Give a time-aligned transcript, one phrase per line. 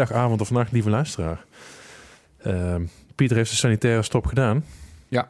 [0.00, 1.44] middag, avond of nacht, lieve luisteraar.
[2.42, 2.82] Ehm,
[3.14, 4.64] Pieter heeft de sanitaire stop gedaan.
[5.08, 5.26] Ja.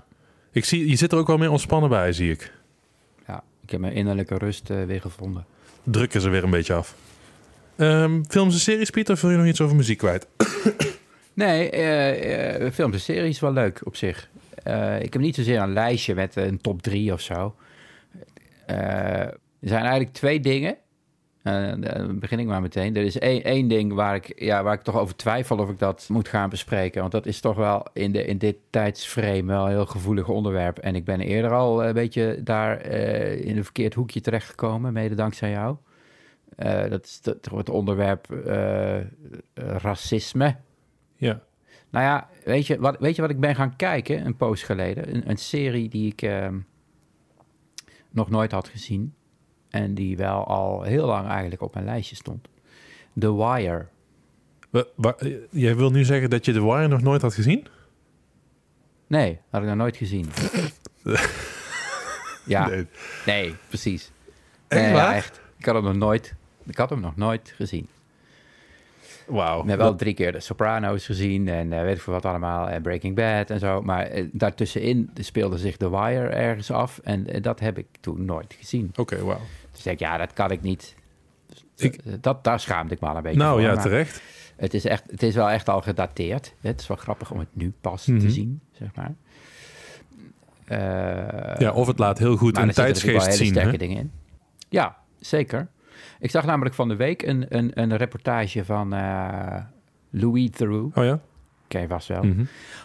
[0.52, 2.52] Ik zie, je zit er ook wel meer ontspannen bij, zie ik.
[3.26, 5.44] Ja, ik heb mijn innerlijke rust eh, weer gevonden.
[5.82, 6.94] Druk is er weer een beetje af.
[7.76, 10.26] Ehm, films en series, Pieter, of wil je nog iets over muziek kwijt?
[11.34, 14.28] Nee, eh, films en series wel leuk op zich.
[15.00, 17.54] Ik heb niet zozeer een lijstje met een top drie of zo.
[18.66, 20.76] Er zijn eigenlijk twee dingen.
[21.42, 22.96] Dan begin ik maar meteen.
[22.96, 25.78] Er is één, één ding waar ik, ja, waar ik toch over twijfel of ik
[25.78, 27.00] dat moet gaan bespreken.
[27.00, 30.78] Want dat is toch wel in, de, in dit tijdsframe wel een heel gevoelig onderwerp.
[30.78, 35.14] En ik ben eerder al een beetje daar eh, in een verkeerd hoekje terechtgekomen, mede
[35.14, 35.76] dankzij jou.
[36.56, 38.26] Eh, dat is het, het onderwerp
[39.54, 40.56] racisme.
[41.16, 41.42] Ja.
[41.90, 45.14] Nou ja, weet je, wat, weet je wat ik ben gaan kijken een poos geleden?
[45.14, 46.58] Een, een serie die ik ehm,
[48.10, 49.14] nog nooit had gezien.
[49.70, 52.48] En die wel al heel lang eigenlijk op mijn lijstje stond.
[53.18, 53.86] The Wire.
[54.70, 55.16] Wa- wa-
[55.50, 57.66] jij wil nu zeggen dat je The Wire nog nooit had gezien?
[59.06, 60.26] Nee, had ik nog nooit gezien.
[62.46, 62.86] ja, Nee.
[63.26, 64.10] nee, precies.
[64.68, 65.14] Echt Nee, ja, waar?
[65.14, 65.40] echt.
[65.58, 66.34] Ik had hem nog nooit,
[66.66, 67.88] ik had hem nog nooit gezien.
[69.30, 69.62] Wauw.
[69.62, 72.68] Ik heb wel drie keer de Sopranos gezien en eh, weet ik veel wat allemaal.
[72.68, 73.82] En Breaking Bad en zo.
[73.82, 77.00] Maar eh, daartussenin speelde zich The Wire ergens af.
[77.04, 78.92] En eh, dat heb ik toen nooit gezien.
[78.96, 79.40] Oké, wauw.
[79.72, 80.94] Dus ik, ja, dat kan ik niet.
[81.76, 83.70] Ik- Eh, Dat, daar schaamde ik me al een beetje Nou voor.
[83.70, 84.22] ja, terecht.
[84.56, 86.54] Het is, echt, het is wel echt al gedateerd.
[86.60, 88.18] Het is wel grappig om het nu pas Mhm.
[88.18, 89.14] te zien, zeg maar.
[91.58, 93.46] Ja, of het laat heel goed een tijdsgeest zien.
[93.50, 93.76] sterke Hè?
[93.76, 94.12] dingen in.
[94.68, 95.68] Ja, zeker.
[96.18, 99.56] Ik zag namelijk van de week een, een, een reportage van eh,
[100.10, 100.96] Louis Theroux.
[100.96, 101.20] Oh ja?
[101.68, 102.22] Ken je vast wel.
[102.22, 102.44] Mhm.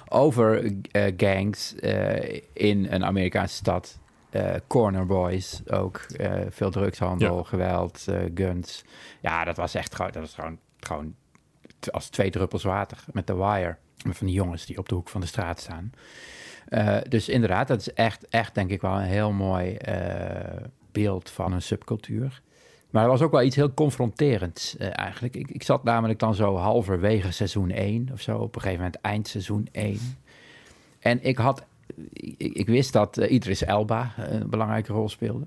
[0.10, 4.00] Over eh, gangs eh, in een Amerikaanse stad.
[4.30, 5.98] Eh, corner boys ook.
[5.98, 7.44] eh, veel drugshandel, Ja.
[7.44, 8.06] geweld,
[8.36, 8.84] guns.
[9.22, 11.16] Ja, dat was echt gewoon, dat was gewoon, gewoon
[11.92, 13.76] als twee druppels water met de wire.
[14.06, 15.92] Met van die jongens die op de hoek van de straat staan.
[16.68, 21.30] Eh, dus inderdaad, dat is echt, echt denk ik wel een heel mooi eh, beeld
[21.30, 22.42] van een subcultuur.
[22.96, 25.36] Maar er was ook wel iets heel confronterends eh, eigenlijk.
[25.36, 28.38] Ik, ik zat namelijk dan zo halverwege seizoen 1 of zo.
[28.38, 30.00] Op een gegeven moment eind seizoen 1.
[31.00, 31.66] En ik had...
[32.14, 35.46] Ik, ik wist dat eh, Idris Elba eh, een belangrijke rol speelde.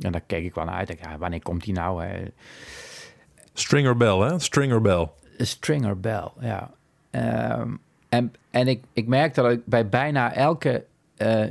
[0.00, 0.90] En daar keek ik wel naar uit.
[0.90, 2.04] Ik, ja, wanneer komt hij nou?
[2.04, 2.24] Hè?
[3.52, 4.38] Stringer Bell, hè?
[4.38, 5.08] Stringer Bell.
[5.38, 6.70] Stringer Bell, ja.
[7.10, 7.70] Ehm,
[8.08, 10.84] en en ik, ik merkte dat ik bij bijna elke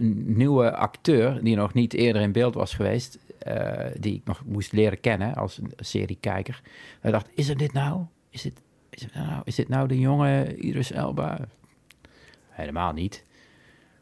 [0.10, 1.44] nieuwe acteur...
[1.44, 3.18] die nog niet eerder in beeld was geweest...
[3.46, 6.62] eh, die ik nog moest leren kennen als een seriekijker...
[7.04, 8.02] ik dacht, is het dit nou?
[8.30, 9.42] Is dit, is het nou?
[9.44, 11.40] Is dit nou de jonge Idris Elba?
[12.50, 13.24] Helemaal niet.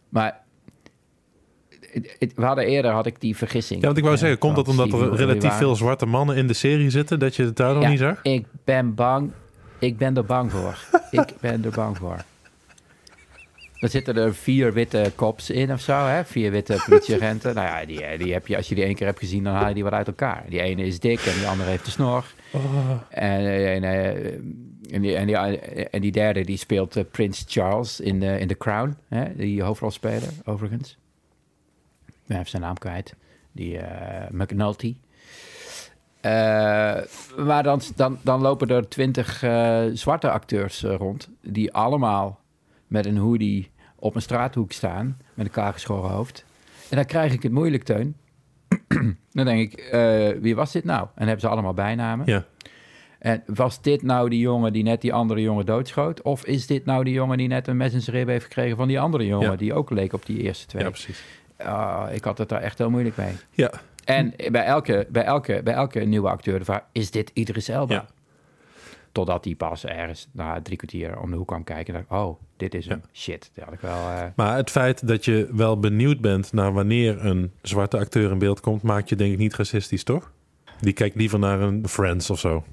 [0.09, 0.41] Maar...
[2.35, 3.79] We hadden eerder had ik die vergissing.
[3.79, 6.47] Ja, want ik wou eh, zeggen, komt dat omdat er relatief veel zwarte mannen in
[6.47, 8.19] de serie zitten, dat je het daar nog Ja, niet zag?
[8.21, 9.31] Ik ben bang.
[9.79, 10.77] Ik ben er bang voor.
[11.21, 12.23] ik ben er bang voor.
[13.83, 16.25] Er zitten er vier witte cops in of zo, hè?
[16.25, 17.55] Vier witte politieagenten.
[17.55, 19.67] nou ja, die, die heb je, als je die één keer hebt gezien, dan haal
[19.67, 20.45] je die wat uit elkaar.
[20.49, 22.25] Die ene is dik en die andere heeft de snor.
[23.09, 24.33] En, eh, en, eh,
[24.91, 25.37] en, die, en, die,
[25.89, 28.97] en die derde, die speelt eh, Prins Charles in, de in The Crown.
[29.07, 29.35] Hè?
[29.35, 30.97] Die hoofdrolspeler, overigens.
[32.25, 33.15] Ben even zijn naam kwijt.
[33.51, 34.95] Die eh, McNulty.
[37.37, 39.37] Maar dan, dan, dan lopen er twintig
[39.93, 41.29] zwarte acteurs rond...
[41.41, 42.41] die allemaal
[42.93, 43.71] met een hoodie
[44.03, 45.17] op een straathoek staan...
[45.33, 46.45] met een klaargeschoren hoofd.
[46.89, 48.15] En dan krijg ik het moeilijk, Teun.
[49.31, 51.07] dan denk ik, eh, wie was dit nou?
[51.15, 52.25] En hebben ze allemaal bijnamen.
[52.25, 52.45] Ja.
[53.19, 56.21] En was dit nou die jongen die net die andere jongen doodschoot?
[56.21, 58.77] Of is dit nou die jongen die net een mes in zijn rib heeft gekregen...
[58.77, 59.55] van die andere jongen Ja.
[59.55, 60.83] die ook leek op die eerste twee?
[60.83, 61.23] ja, precies.
[61.57, 63.33] Ah, ik had het daar echt heel moeilijk mee.
[63.51, 63.71] Ja,
[64.05, 67.93] En bij elke, bij elke, bij elke nieuwe acteur de vraag, is dit Idris Elba?
[67.93, 68.05] Ja.
[69.13, 71.93] Totdat hij pas ergens na drie kwartier om de hoek kwam kijken.
[71.93, 73.01] En dacht, oh, dit is hem.
[73.11, 74.09] Shit, dat had ik wel...
[74.09, 78.39] eh, maar het feit dat je wel benieuwd bent naar wanneer een zwarte acteur in
[78.39, 80.31] beeld komt, maakt je denk ik niet racistisch, toch?
[80.79, 82.63] Die kijkt liever naar een Friends of zo.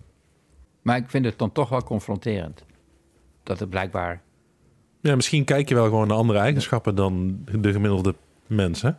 [0.82, 2.64] Maar ik vind het dan toch wel confronterend.
[3.42, 4.22] Dat het blijkbaar...
[5.00, 8.14] Ja, misschien kijk je wel gewoon naar andere eigenschappen dan de gemiddelde
[8.46, 8.90] mens, hè?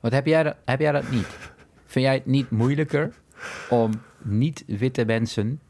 [0.00, 1.26] Wat heb jij dat, heb jij dat niet?
[1.84, 3.14] Vind jij het niet moeilijker
[3.70, 3.90] om
[4.22, 5.60] niet-witte mensen,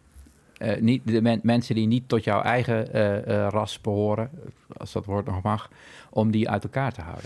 [0.57, 4.31] eh, niet, de men- mensen die niet tot jouw eigen eh, eh, ras behoren,
[4.77, 5.71] als dat woord nog mag,
[6.11, 7.25] om die uit elkaar te houden?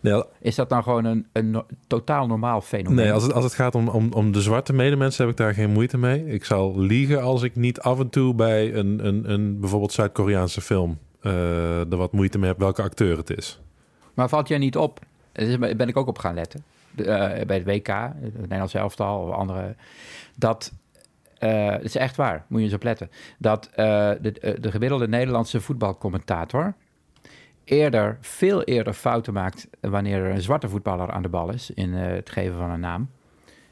[0.00, 2.94] Nee, Is dat dan gewoon een, een no- totaal normaal fenomeen?
[3.04, 5.54] nee als, het, als het gaat om, om, om de zwarte medemensen heb ik daar
[5.54, 6.26] geen moeite mee.
[6.26, 10.60] Ik zal liegen als ik niet af en toe bij een, een, een bijvoorbeeld Zuid-Koreaanse
[10.60, 13.60] film er wat moeite mee heb welke acteur het is.
[14.14, 15.00] Maar valt jij niet op?
[15.32, 16.64] Daar ben ik ook op gaan letten.
[16.96, 17.04] Eh,
[17.46, 19.74] bij het WK, het Nederlands elftal of andere.
[20.36, 20.72] Dat,
[21.38, 23.10] eh het is echt waar, moet je eens op letten.
[23.38, 26.74] Dat eh, de, de gemiddelde Nederlandse voetbalcommentator
[27.64, 31.92] eerder, veel eerder fouten maakt wanneer er een zwarte voetballer aan de bal is in
[31.92, 33.10] het geven van een naam.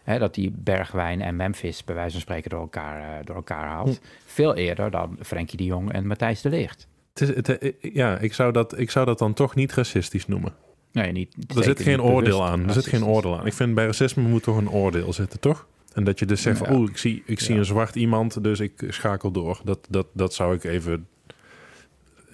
[0.02, 4.00] Hè, dat die Bergwijn en Memphis bij wijze van spreken door elkaar, door elkaar haalt.
[4.24, 6.88] Veel eerder dan Frenkie de Jong en Matthijs de Ligt.
[7.14, 10.54] Het is, het, ja, ik zou, dat, ik zou dat dan toch niet racistisch noemen.
[10.92, 12.66] Nee, niet, Er zit geen oordeel aan.
[12.66, 13.46] Er zit geen oordeel aan.
[13.46, 15.66] Ik vind bij racisme moet toch een oordeel zitten, toch?
[15.92, 18.60] En dat je dus zegt van, oeh, ik zie, ik zie een zwart iemand, dus
[18.60, 19.60] ik schakel door.
[19.64, 21.06] Dat, dat, dat zou ik even...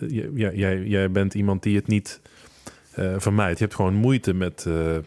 [0.08, 2.20] Ja, jij, jij bent iemand die het niet
[2.92, 3.58] eh vermijdt.
[3.58, 5.02] Je hebt gewoon moeite met eh, nou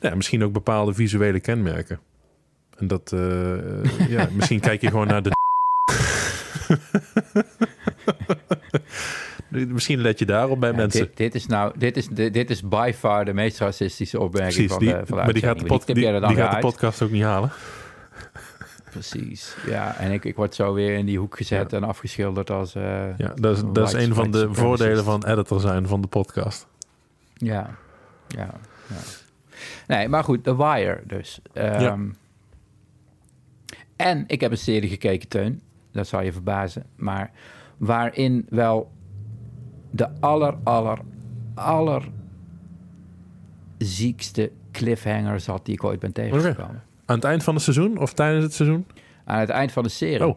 [0.00, 2.00] ja, misschien ook bepaalde visuele kenmerken.
[2.76, 5.30] En dat, eh, ja, misschien kijk je gewoon naar de...
[9.52, 11.00] misschien let je daarop bij Ja, mensen.
[11.06, 14.52] Dit, dit is nou, dit is, dit, dit is by far de meest racistische opmerking
[14.54, 17.10] Precies, van die, de, van de maar die gaat, de, pod- die, die podcast ook
[17.10, 17.50] niet halen.
[18.90, 19.96] Precies, ja.
[19.96, 22.74] En ik, ik word zo weer in die hoek gezet en afgeschilderd als...
[22.74, 26.00] eh, Ja, dat is, Een dat is een van de voordelen van editor zijn van
[26.00, 26.66] de podcast.
[27.34, 27.70] ja,
[28.28, 28.50] ja,
[28.88, 28.96] ja.
[29.86, 31.40] Nee, maar goed, The Wire dus.
[31.52, 31.98] Ehm, Ja.
[33.96, 35.60] En ik heb een serie gekeken, Teun.
[35.92, 36.84] Dat zal je verbazen.
[36.96, 37.30] Maar
[37.76, 38.92] waarin wel
[39.92, 40.98] de aller, aller,
[41.54, 42.08] aller
[43.78, 46.82] ziekste cliffhanger zat die ik ooit ben tegengekomen.
[47.04, 48.86] Aan het eind van het seizoen of tijdens het seizoen?
[49.24, 50.26] Aan het eind van de serie.
[50.26, 50.36] Oh.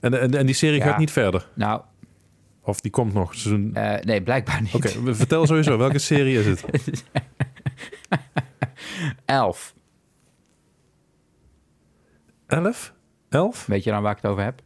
[0.00, 0.84] En, en, en die serie Ja.
[0.86, 1.48] gaat niet verder?
[1.54, 1.80] Nou,
[2.62, 3.34] Of die komt nog?
[3.34, 3.74] Seizoen...
[3.74, 4.74] eh, nee, blijkbaar niet.
[4.74, 5.78] Oké, vertel sowieso.
[5.78, 6.64] Welke serie is het?
[9.24, 9.74] Elf.
[12.46, 12.92] 11?
[13.28, 13.66] 11?
[13.66, 14.62] Weet je dan waar ik het over heb?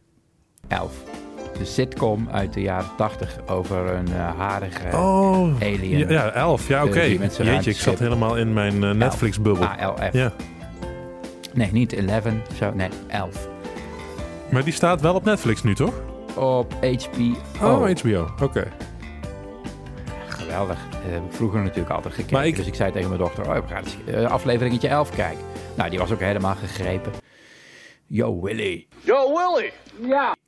[0.67, 1.03] Elf.
[1.57, 5.55] De sitcom uit de jaren tachtig over een eh, harige Oh.
[5.61, 5.97] alien.
[5.97, 6.67] Ja, ja 11.
[6.67, 6.99] Ja, oké.
[6.99, 9.65] Eh, zijn Jeetje, ik zat helemaal in mijn eh, Netflix-bubbel.
[9.65, 10.13] ALF.
[10.13, 10.31] Ja.
[11.53, 12.25] Nee, niet 11.
[12.57, 13.47] Zo, nee, 11.
[14.51, 15.93] Maar die staat wel op Netflix nu, toch?
[16.35, 17.35] Op HBO.
[17.61, 18.27] Oh, HBO.
[18.41, 18.67] Oké.
[20.27, 20.77] Geweldig.
[20.91, 22.35] Dat heb ik vroeger natuurlijk altijd gekeken.
[22.37, 25.43] Maar ik- Dus ik zei tegen mijn dochter, oh, we gaan eh, afleveringetje 11 kijken.
[25.75, 27.11] Nou, die was ook helemaal gegrepen.
[28.07, 28.87] Yo, Willy.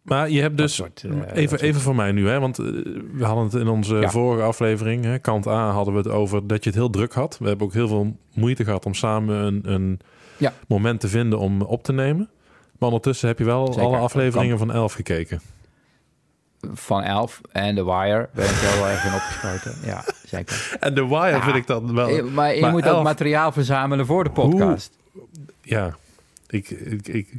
[0.04, 0.76] Maar je hebt dus...
[0.76, 2.40] soort, eh, even, even voor mij nu, hè?
[2.40, 2.66] Want eh,
[3.14, 4.10] we hadden het in onze Ja.
[4.10, 7.38] vorige aflevering, hè, kant A, hadden we het over dat je het heel druk had.
[7.40, 10.00] We hebben ook heel veel moeite gehad om samen een, een
[10.38, 10.54] Ja.
[10.68, 12.30] moment te vinden om op te nemen.
[12.80, 13.82] Maar ondertussen heb je wel Zeker.
[13.82, 15.42] alle afleveringen van 11 gekeken.
[16.74, 19.88] Van 11 en The Wire ben ik heel erg in opgeschoten.
[19.88, 20.78] Ja, zeker.
[20.80, 21.42] En The Wire Ja.
[21.44, 22.08] vind ik dan wel...
[22.08, 24.98] Eh, Maar je Maar moet 11 ook materiaal verzamelen voor de podcast.
[25.62, 25.96] Ja,
[26.48, 27.34] ik, ik, ik,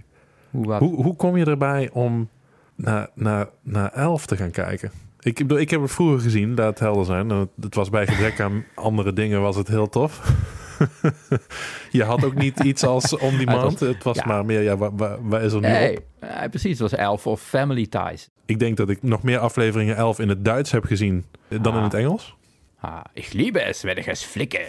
[0.50, 0.80] Hoe, wat?
[0.80, 2.28] hoe, hoe kom je erbij om
[2.74, 4.90] naar, naar, naar 11 te gaan kijken?
[5.20, 7.30] Ik, bedoel, ik heb het vroeger gezien, laat het helder zijn.
[7.30, 10.32] En Het, het was bij gebrek aan andere dingen was het heel tof.
[11.90, 13.80] je had ook niet iets als on demand.
[13.80, 14.26] Het was, ja.
[14.26, 16.04] maar meer, ja, waar, waar, waar is er nu Nee, op?
[16.18, 16.70] eh, precies.
[16.78, 18.28] Het was 11 of Family Ties.
[18.46, 21.78] Ik denk dat ik nog meer afleveringen 11 in het Duits heb gezien dan in
[21.78, 21.82] Ah.
[21.84, 22.36] het Engels.
[22.80, 24.68] Ah, ik liebe es, wenn ich es flikke.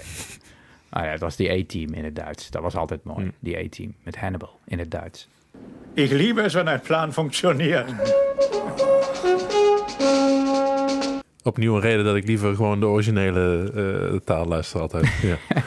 [0.90, 2.50] Ah ja, dat was die A-team in het Duits.
[2.50, 3.32] Dat was altijd mooi, Hm.
[3.40, 5.28] die A-team met Hannibal in het Duits.
[5.94, 7.86] Ich liebe es, wenn ein Plan funktioniert.
[11.44, 15.08] Opnieuw een reden dat ik liever gewoon de originele eh, taal luister altijd.
[15.22, 15.38] Ja.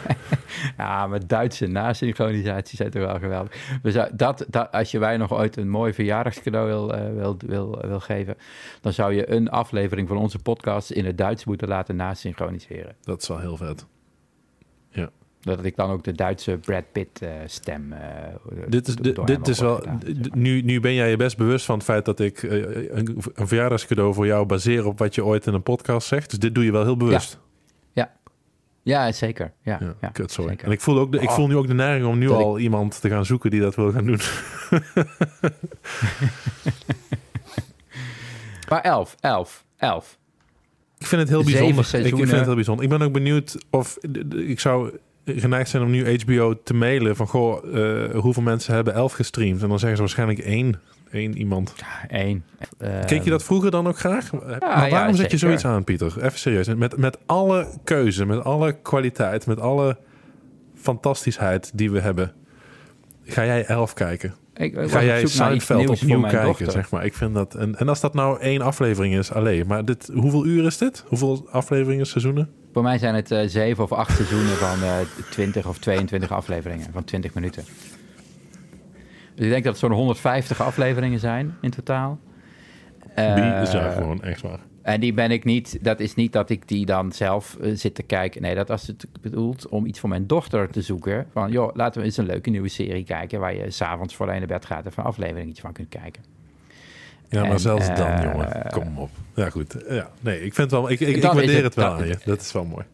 [0.76, 3.78] Ja, maar Duitse nasynchronisaties zijn toch wel geweldig.
[3.82, 7.36] We zou, dat, dat, als je wij nog ooit een mooi verjaardagscadeau wil, eh, wil,
[7.46, 8.36] wil, wil geven,
[8.80, 12.96] dan zou je een aflevering van onze podcast in het Duits moeten laten nasynchroniseren.
[13.02, 13.86] Dat is wel heel vet.
[15.56, 17.92] Dat ik dan ook de Duitse Brad Pitt eh, stem.
[17.92, 18.00] eh,
[18.68, 19.74] Dit is, dit, is wel.
[19.76, 20.38] gedaan, zeg d- maar.
[20.38, 22.52] nu, nu ben jij je best bewust van het feit dat ik eh,
[22.96, 26.30] een, een verjaardagscadeau voor jou baseer op wat je ooit in een podcast zegt.
[26.30, 27.38] Dus dit doe je wel heel bewust.
[28.82, 29.52] Ja, zeker.
[29.62, 30.50] Ja, Ja, ja, kut, sorry.
[30.50, 30.66] zeker.
[30.66, 31.34] En ik voel, ook de, ik Oh.
[31.34, 33.60] voel nu ook de neiging om nu Dat ik- al iemand te gaan zoeken die
[33.60, 34.18] dat wil gaan doen.
[38.68, 40.18] Maar elf, elf, elf.
[40.98, 41.84] Ik vind het heel bijzonder.
[41.94, 42.84] Ik, ik vind het heel bijzonder.
[42.84, 43.98] Ik ben ook benieuwd of
[44.30, 44.98] ik zou
[45.36, 49.62] geneigd zijn om nu HBO te mailen van goh, eh, hoeveel mensen hebben elf gestreamd?
[49.62, 50.80] En dan zeggen ze waarschijnlijk één.
[51.10, 51.74] Eén iemand.
[52.08, 52.44] Eén.
[52.78, 54.32] Eh, Keek je dat vroeger dan ook graag?
[54.32, 56.12] maar ja, waarom zet je zoiets aan, Pieter?
[56.22, 56.74] Even serieus.
[56.74, 59.96] Met, met alle keuze, met alle kwaliteit, met alle
[60.74, 62.32] fantastischheid die we hebben.
[63.24, 64.34] Ga jij elf kijken?
[64.54, 66.70] Ik, Ga jij Seinfeld opnieuw kijken, dochter.
[66.70, 67.04] zeg maar?
[67.04, 67.54] Ik vind dat...
[67.54, 69.66] En, en als dat nou één aflevering is, alleen.
[69.66, 71.04] Maar dit, hoeveel uur is dit?
[71.06, 72.50] Hoeveel afleveringen, seizoenen?
[72.72, 74.96] Voor mij zijn het eh, zeven of acht seizoenen van eh
[75.30, 77.64] 20 of 22 afleveringen van 20 minuten.
[79.34, 82.18] Dus ik denk dat het zo'n 150 afleveringen zijn in totaal.
[83.14, 84.60] Eh, Die is ja gewoon echt waar.
[84.82, 87.94] En die ben ik niet, dat is niet dat ik die dan zelf eh, zit
[87.94, 88.42] te kijken.
[88.42, 91.26] Nee, dat was het bedoeld om iets voor mijn dochter te zoeken.
[91.32, 93.40] Van, joh, laten we eens een leuke nieuwe serie kijken...
[93.40, 96.22] waar je s'avonds voor je naar bed gaat en een afleveringetje van kunt kijken.
[97.28, 98.66] Ja, maar En, zelfs dan, eh, jongen.
[98.70, 99.10] Kom op.
[99.34, 99.76] Ja, goed.
[99.88, 100.90] Ja, nee, ik vind wel...
[100.90, 102.16] Ik, ik, waardeer het- het wel aan je.
[102.24, 102.84] Dat is wel mooi.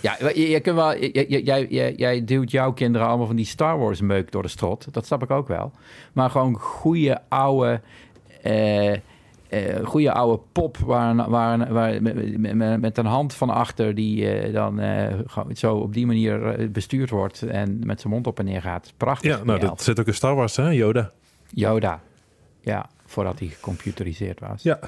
[0.00, 3.78] Ja, je, je kunt wel, jij, jij, jij duwt jouw kinderen allemaal van die Star
[3.78, 4.86] Wars meuk door de strot.
[4.94, 5.72] Dat snap ik ook wel.
[6.12, 7.80] Maar gewoon goede oude,
[8.42, 8.92] eh,
[9.84, 14.52] goede oude pop waar, waar, waar, met, met, met een hand van achter die eh,
[14.54, 14.80] dan
[15.54, 18.92] zo op die manier bestuurd wordt en met zijn mond op en neer gaat.
[18.96, 19.38] Prachtig.
[19.38, 20.68] Ja, nou, dat zit ook in Star Wars, hè?
[20.70, 21.10] Yoda.
[21.50, 22.00] Yoda.
[22.60, 24.62] Ja, voordat hij gecomputeriseerd was.
[24.62, 24.78] Ja.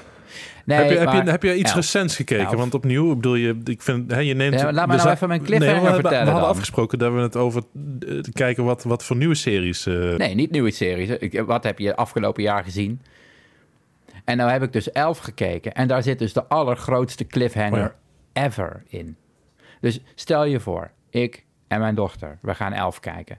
[0.65, 1.75] Nee, heb, je, heb, je, maar- heb je iets elf.
[1.75, 2.45] recents gekeken?
[2.45, 2.55] Elf.
[2.55, 4.61] Want opnieuw, ik bedoel je, ik vind, hè, je neemt...
[4.71, 6.49] Laat me nou even mijn Nee, cliffhanger we, vertellen We hadden dan.
[6.49, 9.85] afgesproken dat we het over eh, te kijken wat, wat voor nieuwe series...
[9.85, 11.09] eh, Nee, niet nieuwe series.
[11.09, 13.01] Ik- Wat heb je afgelopen jaar gezien?
[14.25, 15.73] En nou heb ik dus elf gekeken.
[15.73, 17.95] En daar zit dus de allergrootste cliffhanger
[18.35, 19.15] Oh ever in.
[19.81, 23.37] Dus stel je voor, ik en mijn dochter, we gaan elf kijken.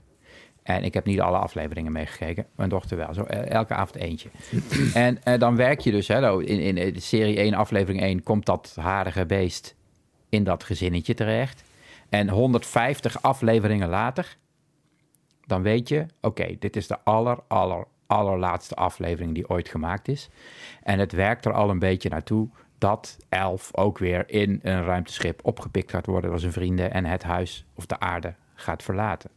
[0.62, 2.46] En ik heb niet alle afleveringen meegekeken.
[2.56, 3.14] Mijn dochter wel.
[3.14, 4.28] Zo eh, elke avond eentje.
[4.94, 8.22] en eh, dan werk je dus, hè, nou, in, in eh, serie 1, aflevering 1,
[8.22, 9.74] komt dat harige beest
[10.28, 11.64] in dat gezinnetje terecht.
[12.08, 14.36] En 150 afleveringen later,
[15.46, 20.28] dan weet je, oké, dit is de aller, aller, allerlaatste aflevering die ooit gemaakt is.
[20.82, 25.40] En het werkt er al een beetje naartoe dat Elf ook weer in een ruimteschip
[25.42, 29.30] opgepikt gaat worden door zijn vrienden en het huis of de aarde gaat verlaten.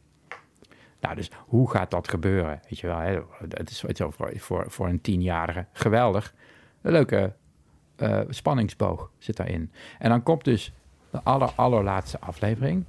[1.13, 2.59] Dus hoe gaat dat gebeuren?
[2.69, 3.19] Weet je wel, hè?
[3.65, 6.33] is voor, voor, voor een tienjarige geweldig.
[6.81, 7.33] Een leuke
[7.95, 9.71] eh, spanningsboog zit daarin.
[9.99, 10.71] En dan komt dus
[11.11, 12.83] de aller, allerlaatste aflevering.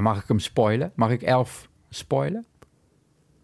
[0.00, 0.92] Mag ik hem spoilen?
[0.94, 2.46] Mag ik elf spoilen?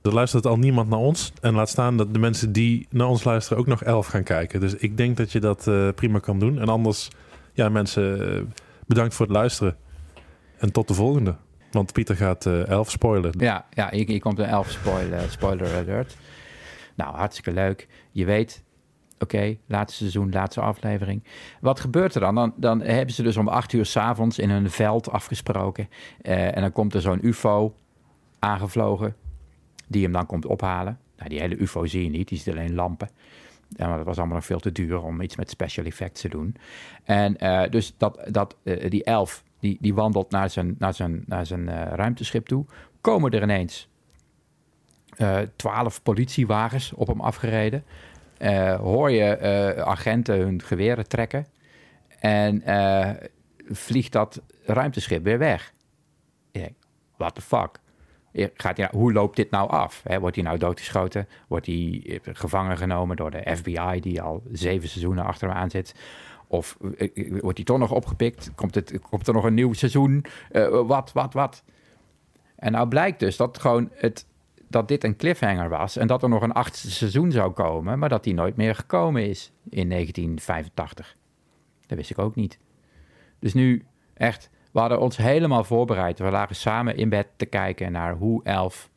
[0.02, 1.33] Er luistert al niemand naar ons.
[1.40, 4.61] En laat staan dat de mensen die naar ons luisteren ook nog elf gaan kijken.
[4.61, 6.59] Dus ik denk dat je dat eh, prima kan doen.
[6.59, 7.11] En anders,
[7.52, 8.42] ja mensen, eh,
[8.87, 9.76] bedankt voor het luisteren.
[10.59, 11.37] En tot de volgende.
[11.71, 13.33] Want Pieter gaat eh, elf spoilen.
[13.39, 16.17] Ja, ja hier, komt een elf spoiler, spoiler alert.
[16.95, 17.89] Nou, hartstikke leuk.
[18.11, 18.62] Je weet,
[19.19, 21.25] oké, laatste seizoen, laatste aflevering.
[21.61, 22.35] Wat gebeurt er dan?
[22.35, 25.89] Dan, dan hebben ze dus om acht uur s'avonds in een veld afgesproken.
[26.23, 27.75] Eh, en dan komt er zo'n ufo
[28.39, 29.17] aangevlogen,
[29.87, 30.99] die hem dan komt ophalen.
[31.17, 33.09] Nou, die hele ufo zie je niet, die ziet alleen lampen.
[33.77, 36.57] Maar dat was allemaal nog veel te duur om iets met special effects te doen.
[37.05, 41.23] En eh, dus dat, dat, eh, die elf, die, die wandelt naar zijn, naar zijn,
[41.26, 42.64] naar zijn eh, ruimteschip toe.
[43.00, 43.88] Komen er ineens
[45.17, 47.85] eh, twaalf politiewagens op hem afgereden.
[48.38, 51.47] Eh, hoor je agenten hun geweren trekken.
[52.21, 52.62] En
[53.69, 55.73] vliegt dat ruimteschip weer weg.
[56.52, 56.73] Ik
[57.17, 57.81] what the fuck?
[58.33, 60.02] Gaat hij, nou- hoe loopt dit nou af?
[60.21, 61.29] Wordt hij nou doodgeschoten?
[61.49, 65.95] Wordt hij gevangen genomen door de FBI, die al zeven seizoenen achter hem aan zit?
[66.50, 68.50] Of eh, eh, wordt hij toch nog opgepikt?
[68.54, 70.25] Komt, het, komt er nog een nieuw seizoen?
[70.50, 71.62] Eh, wat, wat, wat?
[72.57, 74.26] En nou blijkt dus dat, gewoon het,
[74.69, 75.97] dat dit een cliffhanger was...
[75.97, 77.99] en dat er nog een achtste seizoen zou komen...
[77.99, 81.16] maar dat die nooit meer gekomen is in 1985.
[81.87, 82.59] Dat wist ik ook niet.
[83.38, 86.19] Dus nu echt, we hadden ons helemaal voorbereid.
[86.19, 88.90] We lagen samen in bed te kijken naar hoe elf,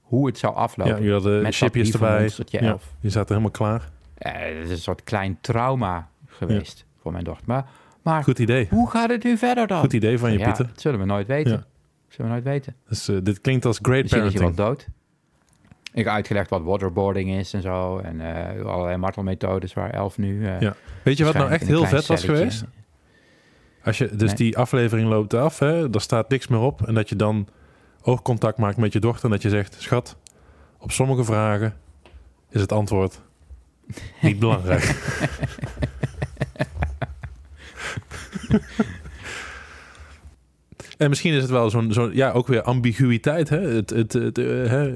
[0.00, 0.96] hoe het zou aflopen.
[0.96, 2.30] Ja, je had de chipjes erbij.
[2.46, 3.90] Ja, je zat er helemaal klaar.
[4.18, 7.44] Het is een soort klein trauma geweest voor mijn dochter.
[7.46, 7.64] Maar,
[8.02, 8.66] maar Goed idee.
[8.70, 9.80] hoe gaat het nu verder dan?
[9.80, 10.66] Goed idee van je, Ja, Pieter.
[10.66, 11.52] dat zullen we nooit weten.
[11.52, 11.64] Ja.
[12.08, 12.74] Zullen we nooit weten.
[12.88, 14.86] Dus, eh, dit klinkt als great Misschien is hij wel parenting.
[14.86, 14.96] dood.
[15.92, 17.98] Ik heb uitgelegd wat waterboarding is en zo.
[17.98, 18.20] En
[18.56, 20.46] eh, allerlei martelmethodes waar elf nu...
[20.46, 20.74] eh, Ja.
[21.02, 22.64] Weet je wat nou echt heel vet was geweest?
[23.84, 24.36] Als je, dus Nee.
[24.36, 26.86] die aflevering loopt af, hè, er staat niks meer op.
[26.86, 27.48] En dat je dan
[28.02, 29.24] oogcontact maakt met je dochter.
[29.24, 30.16] En dat je zegt, schat,
[30.78, 31.74] op sommige vragen
[32.50, 33.20] is het antwoord
[34.20, 34.84] niet belangrijk.
[40.98, 43.48] en misschien is het wel zo'n, ja, ook weer ambiguïteit.
[43.48, 43.60] Hè?
[43.60, 44.92] Het, het, het, eh, hè,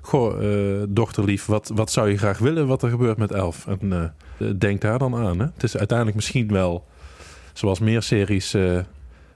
[0.00, 3.66] goh, eh, dochterlief, wat, wat zou je graag willen wat er gebeurt met Elf?
[3.66, 4.14] En
[4.58, 5.38] denk daar dan aan.
[5.38, 5.46] Hè?
[5.54, 6.86] Het is uiteindelijk misschien wel,
[7.52, 8.56] zoals meer series,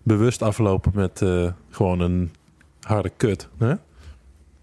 [0.02, 1.24] bewust aflopen met
[1.70, 2.30] gewoon een
[2.80, 3.48] harde kut.
[3.58, 3.74] Hè?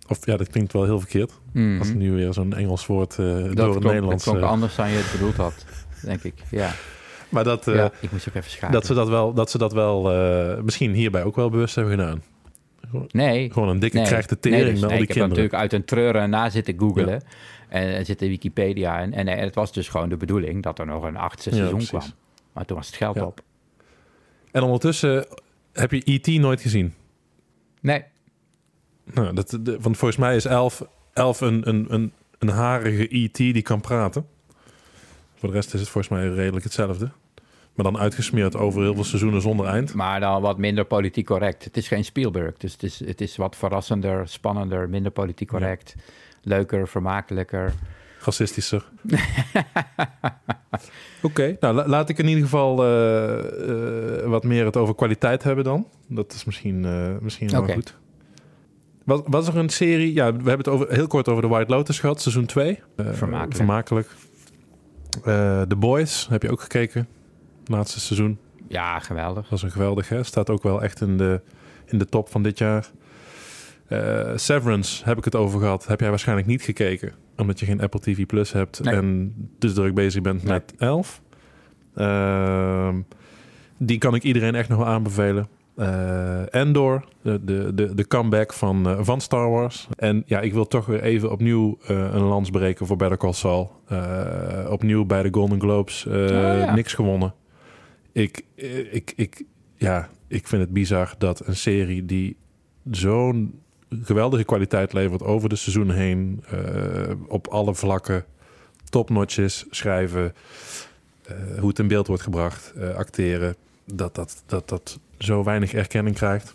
[0.07, 1.31] Of ja, dat klinkt wel heel verkeerd.
[1.51, 1.79] Mhm.
[1.79, 4.23] Als nu weer zo'n Engels woord door het Nederlands...
[4.23, 5.65] dat klonk anders dan je het bedoeld had,
[6.01, 6.33] denk ik.
[6.51, 6.71] Ja,
[7.29, 8.71] maar dat, eh, ja ik moest ook even schakelen.
[8.73, 11.93] dat ze dat wel, dat ze dat wel eh, misschien hierbij ook wel bewust hebben
[11.93, 12.23] gedaan.
[13.11, 14.05] nee, Gewoon een dikke nee.
[14.05, 15.29] krijgt de Nee, tering dus, met nee, al ik die heb kinderen.
[15.29, 17.21] natuurlijk uit een treuren na zitten googelen.
[17.69, 18.99] En er zit in Wikipedia.
[18.99, 21.85] En, en, en het was dus gewoon de bedoeling dat er nog een achtste seizoen
[21.85, 22.01] kwam.
[22.53, 23.41] Maar toen was het geld op.
[24.51, 25.25] En ondertussen
[25.73, 26.27] heb je E.T.
[26.27, 26.93] nooit gezien.
[27.81, 28.03] Nee,
[29.13, 30.83] Nou, dat, de, want volgens mij is Elf,
[31.13, 33.37] Elf een, een, een, een harige E.T.
[33.37, 34.25] die kan praten.
[35.39, 37.09] Voor de rest is het volgens mij redelijk hetzelfde.
[37.73, 39.93] Maar dan uitgesmeerd over heel veel seizoenen zonder eind.
[39.93, 41.63] maar dan wat minder politiek correct.
[41.63, 42.57] Het is geen Spielberg.
[42.57, 45.95] Dus het is, het is wat verrassender, spannender, minder politiek correct.
[46.43, 47.73] Leuker, vermakelijker.
[48.19, 48.85] Racistischer.
[51.21, 55.43] Oké, nou la- laat ik in ieder geval eh, eh, wat meer het over kwaliteit
[55.43, 55.87] hebben dan.
[56.07, 57.97] Dat is misschien, eh, misschien wel goed.
[59.03, 60.13] Was, was er een serie...
[60.13, 62.79] Ja, we hebben het over, heel kort over The White Lotus gehad, seizoen 2.
[62.97, 63.55] Vermakelijk.
[63.55, 64.07] vermakelijk.
[65.23, 67.07] Eh, The Boys heb je ook gekeken.
[67.65, 68.37] Laatste seizoen.
[68.67, 69.41] Ja, geweldig.
[69.41, 70.23] Dat was een geweldig, hè?
[70.23, 71.41] Staat ook wel echt in de,
[71.85, 72.89] in de top van dit jaar.
[73.87, 75.87] Eh, Severance heb ik het over gehad.
[75.87, 77.13] Heb jij waarschijnlijk niet gekeken.
[77.37, 78.83] Omdat je geen Apple TV Plus hebt.
[78.83, 78.95] Nee.
[78.95, 80.53] En dus druk bezig bent Nee.
[80.53, 81.21] met Elf.
[81.95, 83.01] Ehm,
[83.77, 85.47] die kan ik iedereen echt nog wel aanbevelen.
[85.79, 89.87] Eh, Endor, de, de, de, de comeback van, eh, van Star Wars.
[89.97, 93.33] En ja, ik wil toch weer even opnieuw eh, een lans breken voor Better Call
[93.33, 93.71] Saul.
[94.69, 96.05] Opnieuw bij de Golden Globes.
[96.05, 96.73] Oh, ja.
[96.73, 97.33] Niks gewonnen.
[98.11, 98.43] Ik,
[98.91, 99.43] ik, ik,
[99.75, 102.37] ja, ik vind het bizar dat een serie die
[102.91, 103.59] zo'n
[103.89, 106.43] geweldige kwaliteit levert over de seizoenen heen,
[107.27, 108.25] op alle vlakken,
[108.89, 110.33] topnotch is, schrijven,
[111.59, 113.55] hoe het in beeld wordt gebracht, acteren,
[113.93, 116.53] dat dat, dat dat zo weinig erkenning krijgt.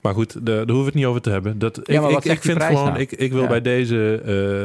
[0.00, 1.58] Maar goed, daar hoeven we het niet over te hebben.
[1.58, 2.98] Dat, ik, ik, ik vind gewoon, nou?
[2.98, 3.48] ik, ik wil Ja.
[3.48, 4.20] bij deze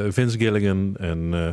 [0.06, 1.50] eh, Vince Gilligan en eh,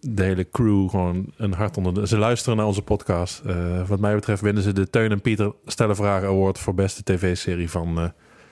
[0.00, 2.06] de hele crew gewoon een hart onder de...
[2.06, 3.42] Ze luisteren naar onze podcast.
[3.46, 7.02] Eh, wat mij betreft winnen ze de Teun en Pieter Stellen Vragen Award voor beste
[7.02, 8.08] tv-serie van eh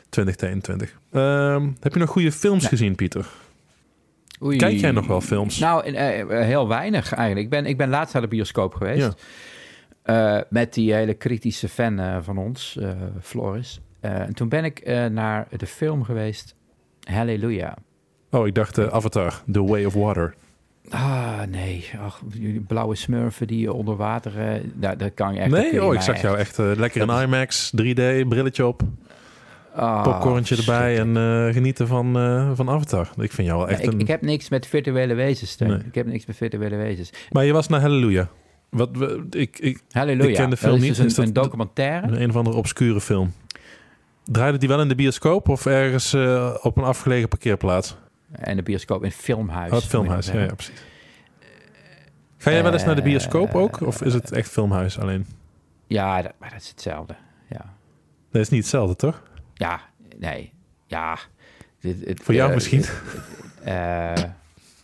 [0.09, 0.99] 2022.
[1.13, 2.71] Ehm, heb je nog goede films Nee.
[2.71, 3.27] gezien, Pieter?
[4.43, 4.57] Oei.
[4.59, 5.59] Kijk jij nog wel films?
[5.59, 5.97] Nou,
[6.43, 7.45] heel weinig eigenlijk.
[7.45, 9.07] Ik ben, ik ben laatst naar de bioscoop geweest.
[9.07, 9.15] Ja.
[10.07, 12.91] Eh, met die hele kritische fan eh, van ons, eh,
[13.21, 13.81] Floris.
[14.01, 16.55] En toen ben ik naar de film geweest,
[17.01, 17.77] Halleluja.
[18.31, 20.35] Oh, ik dacht Avatar, The Way of Water.
[20.91, 21.91] Ah, nee.
[22.01, 24.63] Ach, die blauwe smurfen die onder water...
[24.75, 25.51] daar, daar kan je echt...
[25.51, 28.83] nee, oh, ik zag jou echt lekker in Dat IMAX, 3D, brilletje op,
[29.75, 32.13] Ah, popcornje erbij en genieten van,
[32.57, 33.11] van Avatar.
[33.19, 34.01] Ik vind jou wel echt Ja, ik, een...
[34.01, 35.57] ik heb niks met virtuele wezens.
[35.57, 35.79] Nee.
[35.87, 37.13] Ik heb niks met virtuele wezens.
[37.31, 38.29] Maar je was naar Halleluja.
[38.77, 40.29] Wat, we- ik, ik, Halleluja.
[40.29, 40.89] Ik ken de Dat film is niet.
[40.89, 42.21] dus een, Is dat een de- documentaire.
[42.21, 43.33] een of andere obscure film.
[44.25, 47.97] Draaide die wel in de bioscoop of ergens eh, op een afgelegen parkeerplaats?
[48.33, 49.71] En de bioscoop in het filmhuis.
[49.71, 50.83] Oh, het filmhuis, moet ja, precies.
[52.39, 53.81] Ga jij wel eens naar de Eh, bioscoop ook?
[53.81, 55.27] Of is het echt filmhuis alleen?
[55.87, 57.15] Ja, dat, maar dat is hetzelfde.
[57.49, 57.75] Ja,
[58.31, 59.23] dat is niet hetzelfde, toch?
[59.55, 59.81] ja
[60.19, 60.53] nee.
[60.87, 61.19] Ja.
[61.81, 62.85] Het- Voor jou eh, misschien?
[63.65, 64.13] eh,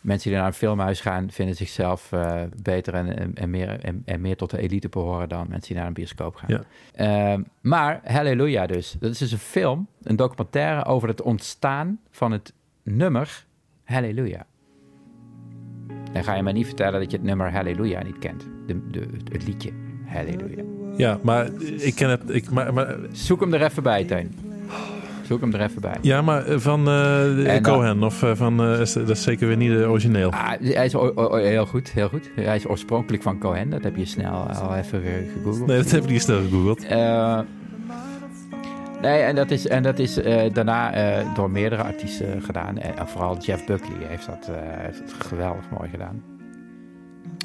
[0.03, 4.01] mensen die naar een filmhuis gaan, vinden zichzelf eh, beter en, en, en meer, en,
[4.05, 6.49] en meer tot de elite behoren dan mensen die naar een bioscoop gaan.
[6.49, 6.63] Ja.
[6.95, 8.95] Ehm, maar Halleluja dus.
[8.99, 13.45] Dat is dus een film, een documentaire over het ontstaan van het nummer
[13.83, 14.45] Halleluja.
[16.11, 18.47] Dan ga je mij niet vertellen dat je het nummer Halleluja niet kent.
[18.67, 19.71] De, de, het liedje
[20.05, 20.63] Halleluja.
[20.97, 22.29] Ja, maar ik ken het...
[22.29, 24.42] Ik, maar, maar, Zoek hem er even bij, Teun.
[25.23, 25.97] Zoek hem er even bij.
[26.01, 28.57] ja, maar eh, van dan- Cohen of eh, van...
[28.57, 30.31] dat is zeker weer niet de origineel.
[30.31, 32.29] Ah, hij is heel goed, heel goed.
[32.35, 33.69] Hij is oorspronkelijk van Cohen.
[33.69, 35.67] Dat heb je snel al even eh, gegoogeld.
[35.67, 36.89] Nee, dat heb ik niet snel gegoogeld.
[39.01, 40.13] Nee, en dat is, en dat is
[40.53, 40.91] daarna
[41.33, 42.77] door meerdere artiesten gedaan.
[42.77, 46.23] En, vooral Jeff Buckley heeft dat, heeft het geweldig mooi gedaan.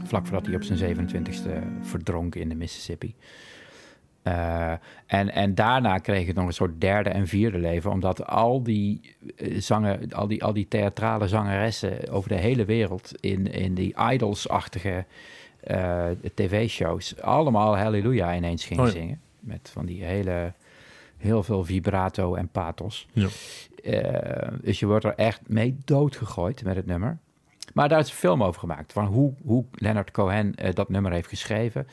[0.05, 1.51] Vlak voordat hij op zijn 27e
[1.83, 3.14] verdronk in de Mississippi.
[4.22, 4.72] Eh,
[5.07, 9.14] en, en daarna kreeg het nog een soort derde en vierde leven, omdat al die
[9.37, 13.94] eh, zangen, al die, al die theatrale zangeressen over de hele wereld in, in die
[14.11, 15.04] idols-achtige
[15.61, 18.96] eh, tv-shows allemaal Halleluja ineens gingen Oh ja.
[18.96, 19.20] zingen.
[19.40, 20.52] Met van die hele,
[21.16, 23.07] heel veel vibrato en pathos.
[23.12, 23.28] Ja.
[24.62, 27.18] Dus je wordt er echt mee doodgegooid met het nummer.
[27.74, 28.92] Maar daar is een film over gemaakt.
[28.92, 31.87] Van hoe, hoe Leonard Cohen dat nummer heeft geschreven.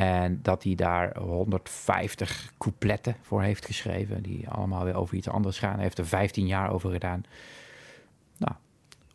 [0.00, 4.22] En dat hij daar 150 coupletten voor heeft geschreven.
[4.22, 5.74] Die allemaal weer over iets anders gaan.
[5.74, 7.22] Hij heeft er 15 jaar over gedaan.
[8.38, 8.52] Nou,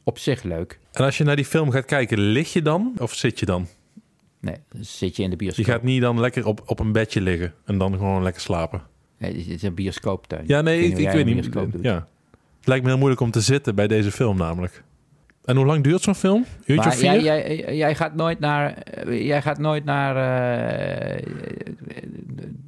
[0.03, 0.79] op zich leuk.
[0.91, 3.67] En als je naar die film gaat kijken, lig je dan of zit je dan?
[4.39, 5.65] Nee, zit je in de Je bioscoop.
[5.65, 8.81] gaat niet dan lekker op, op een bedje liggen en dan gewoon lekker slapen.
[9.17, 10.43] Nee, het is een bioscooptuin.
[10.47, 11.49] Ja, nee, ik, ik weet niet.
[11.81, 12.07] Ja.
[12.57, 14.83] Het lijkt me heel moeilijk om te zitten bij deze film namelijk.
[15.45, 16.45] En hoe lang duurt zo'n film?
[16.65, 17.21] Uurtje of vier?
[17.21, 20.15] jij, jij, jij gaat nooit naar, eh, jij gaat nooit naar
[21.17, 21.23] eh,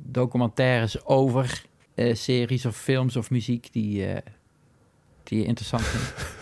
[0.05, 1.63] documentaires over
[1.95, 4.05] eh, series of films of muziek die,
[5.23, 6.13] die je interessant vindt.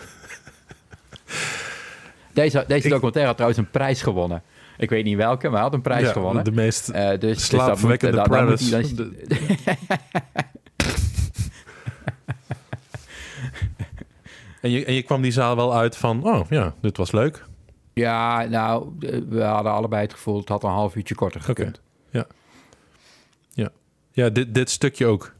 [2.32, 4.42] Deze, documentaire had trouwens een prijs gewonnen.
[4.78, 6.44] Ik weet niet welke, maar hij had een prijs Ja, gewonnen.
[6.44, 8.74] De meest dus, dus dat moet, slaapverwekkende moet premise.
[8.74, 9.36] hij dan- De-
[14.66, 16.24] en, je, en je kwam die zaal wel uit van...
[16.24, 17.44] Oh ja, dit was leuk.
[17.94, 20.38] Ja, nou, eh, we hadden allebei het gevoel...
[20.38, 21.80] het had een half uurtje korter gekund.
[24.16, 25.32] Ja, dit, dit stukje ook.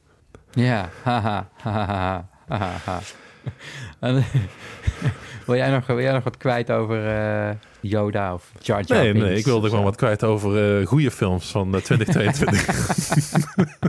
[0.52, 3.00] Ja, haha, haha, haha, haha.
[5.46, 9.12] Wil, jij nog, wil jij nog wat kwijt over eh, Yoda of Jar Jar Nee,
[9.12, 13.86] Binks nee, ik wilde gewoon wat kwijt over eh goede films van eh, 2022.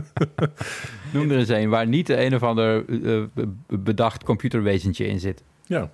[1.12, 5.42] Noem er eens een waar niet een of ander eh, be- bedacht computerwezentje in zit.
[5.66, 5.90] ja.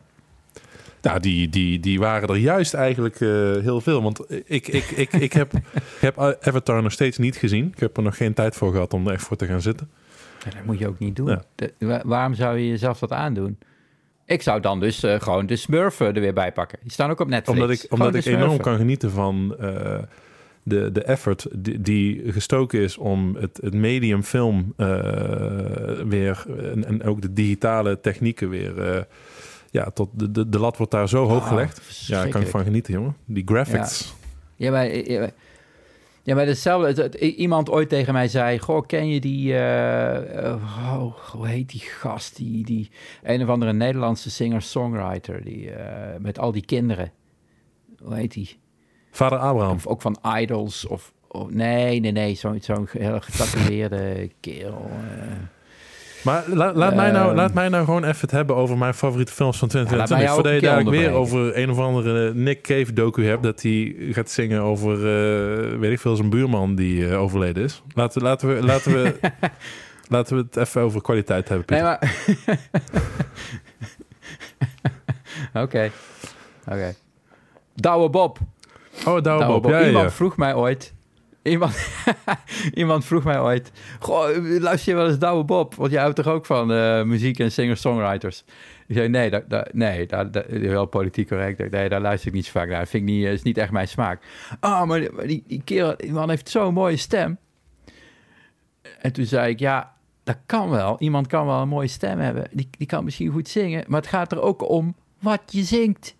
[1.02, 3.28] Nou, die, die, die waren er juist eigenlijk eh,
[3.62, 4.02] heel veel.
[4.02, 5.62] Want ik, ik, ik, ik, heb, ik
[6.00, 7.66] heb Avatar nog steeds niet gezien.
[7.74, 9.90] Ik heb er nog geen tijd voor gehad om er echt voor te gaan zitten.
[10.44, 11.28] Dat moet je ook niet doen.
[11.28, 11.42] Ja.
[11.54, 13.58] De- wa- waarom zou je jezelf dat aandoen?
[14.26, 16.78] Ik zou dan dus eh, gewoon de Smurfen er weer bij pakken.
[16.82, 17.58] Die staan ook op Netflix.
[17.60, 19.98] Omdat ik, Gewoon omdat ik enorm kan genieten van eh,
[20.62, 24.86] de, de effort die, die gestoken is om het, het medium film eh,
[26.06, 29.06] weer en, en ook de digitale technieken weer.
[29.70, 32.06] ja, tot de, de, de lat wordt daar zo hoog Oh, gelegd.
[32.06, 33.16] Ja, daar kan ik van genieten, jongen.
[33.24, 34.14] Die graphics.
[34.56, 35.32] Ja, maar, ja, maar-
[36.24, 36.86] ja, maar hetzelfde.
[36.86, 39.52] het- het- iemand ooit tegen mij zei: Goh, ken je die.
[39.52, 40.54] eh, eh,
[40.98, 42.36] oh, hoe heet die gast?
[42.36, 42.90] Die, die
[43.22, 45.44] een of andere Nederlandse singer-songwriter.
[45.44, 47.12] Die, eh, met al die kinderen.
[48.02, 48.58] Hoe heet die?
[49.10, 49.74] Vader Abraham.
[49.76, 50.86] Of ook van Idols.
[50.86, 51.12] Of,
[51.48, 52.34] nee, nee, nee.
[52.34, 54.90] Zo'n zo'n heel getatoeëerde kerel.
[54.90, 55.32] eh.
[56.24, 57.36] Maar la- laat, mij nou, Ehm.
[57.36, 60.04] laat mij nou gewoon even het hebben over mijn favoriete films van Ja, laat mij
[60.06, 60.60] 2022.
[60.62, 63.42] jou Voordat je keer weer over een of andere Nick Cave docu hebt...
[63.42, 67.82] dat hij gaat zingen over, eh, weet ik veel, zijn buurman die eh, overleden is.
[67.94, 69.14] Laten, laten, we, laten, we,
[70.14, 71.98] laten we het even over kwaliteit hebben, Nee, Pieter.
[75.52, 75.62] maar.
[75.62, 75.90] Oké.
[76.68, 76.94] Oké.
[77.74, 78.38] Douwe Bob.
[78.98, 79.62] Oh, Douwe Douwe Bob.
[79.62, 79.70] Bob.
[79.70, 80.10] Ja, ja, Iemand ja.
[80.10, 80.93] vroeg mij ooit.
[81.44, 81.88] Iemand,
[82.74, 83.72] iemand vroeg mij ooit.
[84.00, 84.28] Goh,
[84.60, 85.74] luister je wel eens Douwe Bob?
[85.74, 88.44] Want jij houdt toch ook van eh, muziek en singer-songwriters?
[88.86, 90.06] Ik zei, nee, dat, nee
[90.86, 91.70] politiek correct.
[91.70, 92.86] Daar luister ik niet zo vaak naar.
[92.86, 94.22] Vind niet, is niet echt mijn smaak.
[94.60, 97.38] Ah, maar die, maar die, die kerel, man heeft zo'n mooie stem.
[99.00, 100.96] En toen zei ik, ja, dat kan wel.
[100.98, 102.48] Iemand kan wel een mooie stem hebben.
[102.52, 103.84] Die, die kan misschien goed zingen.
[103.86, 106.14] Maar het gaat er ook om wat je zingt.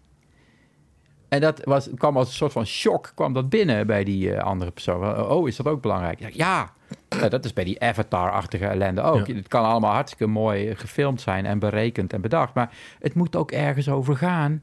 [1.35, 4.45] En dat was, kwam als een soort van shock kwam dat binnen bij die eh,
[4.45, 5.21] andere persoon.
[5.21, 6.35] Oh, is dat ook belangrijk?
[6.35, 6.73] Ja.
[7.09, 9.27] Ja, dat is bij die Avatar-achtige ellende ook.
[9.27, 9.35] Ja.
[9.35, 12.55] Het kan allemaal hartstikke mooi gefilmd zijn en berekend en bedacht.
[12.55, 14.63] Maar het moet ook ergens over gaan.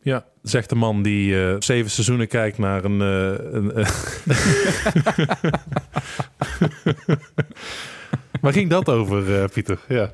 [0.00, 3.00] Ja, zegt de man die eh, zeven seizoenen kijkt naar een...
[3.00, 3.86] eh, een eh,
[8.40, 9.78] Waar ging dat over, eh, Pieter?
[9.88, 10.10] Ja.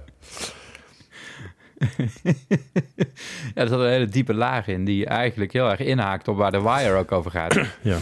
[3.54, 6.52] Ja, er zat een hele diepe laag in die eigenlijk heel erg inhaakt op waar
[6.52, 7.58] de Wire ook over gaat.
[7.82, 7.96] Ja.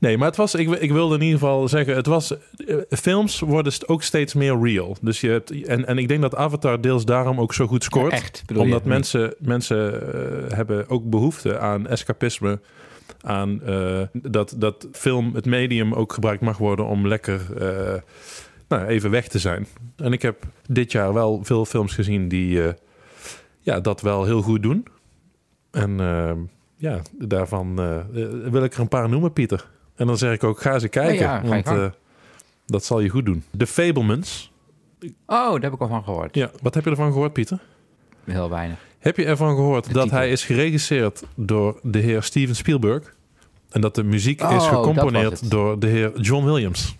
[0.00, 3.40] Nee, maar het was, ik, ik wilde in ieder geval zeggen, het was, eh, films
[3.40, 4.96] worden ook steeds meer real.
[5.00, 8.12] Dus je hebt, en, en ik denk dat Avatar deels daarom ook zo goed scoort.
[8.12, 8.58] Echt, je?
[8.58, 12.60] omdat mensen, mensen eh, hebben ook behoefte aan escapisme.
[13.20, 17.40] Aan eh, dat, dat film, het medium ook gebruikt mag worden om lekker
[18.68, 19.66] nou, even weg te zijn.
[19.96, 22.74] En ik heb dit jaar wel veel films gezien die eh,
[23.60, 24.86] ja, dat wel heel goed doen.
[25.70, 26.32] En eh,
[26.76, 27.96] ja, daarvan eh,
[28.50, 29.68] wil ik er een paar noemen, Pieter.
[29.94, 31.26] En dan zeg ik ook, ga ze kijken.
[31.26, 31.92] Ja, ja, want
[32.66, 33.44] dat zal je goed doen.
[33.56, 34.52] The Fablemans.
[35.26, 36.34] Oh, daar heb ik al van gehoord.
[36.34, 37.58] Ja, wat heb je ervan gehoord, Pieter?
[38.24, 38.78] Heel weinig.
[38.98, 40.18] Heb je ervan gehoord De dat titel.
[40.18, 43.14] hij is geregisseerd door de heer Steven Spielberg?
[43.70, 46.97] En dat de muziek Oh, is was gecomponeerd door de heer John Williams.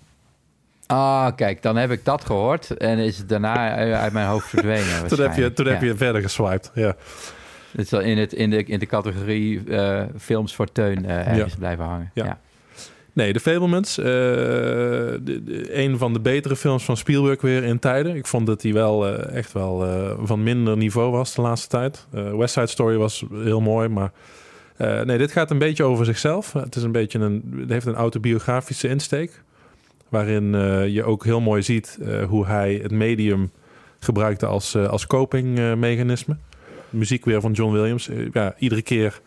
[0.88, 5.07] Ah, kijk, dan heb ik dat gehoord en is het daarna uit mijn hoofd verdwenen.
[5.09, 6.70] Toen heb je, toen heb je verder geswiped.
[6.74, 6.96] Ja.
[7.77, 11.55] Het is in, het, in, de, in de categorie eh, films voor Teun eh, ergens
[11.55, 12.11] blijven hangen.
[12.14, 12.24] Ja.
[12.24, 12.38] Ja.
[13.12, 13.98] Nee, The Fablemans.
[13.98, 18.16] eh, de, de- een van de betere films van Spielberg weer in tijden.
[18.16, 19.87] Ik vond dat hij wel echt wel
[20.22, 22.07] van minder niveau was de laatste tijd.
[22.11, 24.11] West Side Story was heel mooi, maar...
[25.05, 26.53] nee, dit gaat een beetje over zichzelf.
[26.53, 29.42] Het, is een beetje een, het heeft een autobiografische insteek.
[30.09, 33.51] Waarin eh, je ook heel mooi ziet eh, hoe hij het medium
[33.99, 36.37] gebruikte als, eh, als copingmechanisme.
[36.90, 38.11] Muziek weer van John Williams.
[38.33, 39.21] Ja, iedere keer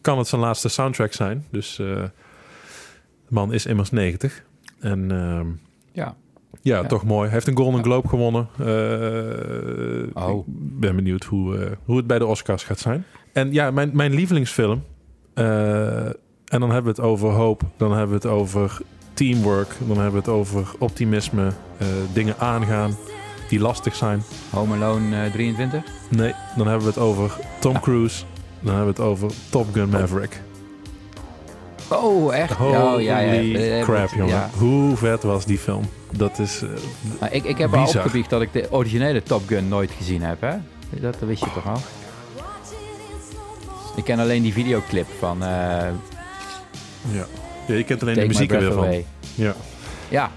[0.00, 1.44] kan het zijn laatste soundtrack zijn.
[1.50, 2.10] Dus de
[3.28, 4.44] man is immers 90.
[4.80, 5.46] En ehm,
[5.92, 6.16] ja.
[6.62, 6.86] Ja, Ja.
[6.86, 7.24] toch mooi.
[7.24, 8.48] Hij heeft een Golden Globe gewonnen.
[10.14, 10.38] Oh.
[10.38, 10.44] Ik
[10.80, 13.04] ben benieuwd hoe, hoe het bij de Oscars gaat zijn.
[13.32, 14.84] En ja, mijn, mijn lievelingsfilm.
[15.34, 16.14] en
[16.60, 17.62] dan hebben we het over hoop.
[17.76, 18.80] Dan hebben we het over
[19.24, 19.68] teamwork.
[19.78, 21.52] Dan hebben we het over optimisme.
[21.78, 22.96] eh, dingen aangaan
[23.48, 24.22] die lastig zijn.
[24.50, 25.82] Home Alone eh, 23.
[26.08, 28.24] Nee, dan hebben we het over Tom Cruise.
[28.60, 30.40] Dan hebben we het over Top Gun Maverick.
[31.88, 32.52] Oh, echt?
[32.52, 33.32] Holy oh, ja, ja.
[33.78, 34.28] Eh, crap, jongen.
[34.28, 34.50] ja.
[34.58, 35.84] Hoe vet was die film?
[36.12, 36.62] Dat is...
[36.62, 36.68] eh,
[37.20, 37.96] Maar ik, ik heb al Bizar.
[38.02, 40.56] opgebiecht dat ik de originele Top Gun nooit gezien heb, hè?
[40.90, 41.80] Dat, dat wist je toch al?
[43.96, 45.48] Ik ken alleen die videoclip van eh
[47.10, 47.26] ja.
[47.70, 49.04] Ja, je kent alleen Take de muziek er weer van.
[49.34, 49.54] Ja.
[50.08, 50.30] Ja.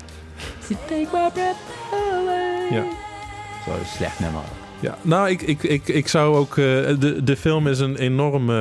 [0.67, 1.55] Take my breath
[1.91, 2.67] away.
[2.71, 2.83] Ja.
[3.65, 4.41] Zo een slecht nummer.
[4.79, 6.49] Ja, nou, ik, ik, ik, ik zou ook...
[6.49, 6.55] eh,
[6.99, 8.53] de, de film is een enorme